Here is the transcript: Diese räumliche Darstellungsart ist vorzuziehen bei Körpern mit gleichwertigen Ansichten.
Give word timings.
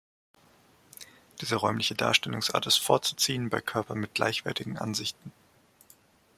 Diese 1.41 1.57
räumliche 1.57 1.93
Darstellungsart 1.93 2.65
ist 2.65 2.77
vorzuziehen 2.79 3.51
bei 3.51 3.61
Körpern 3.61 3.99
mit 3.99 4.15
gleichwertigen 4.15 4.79
Ansichten. 4.79 5.31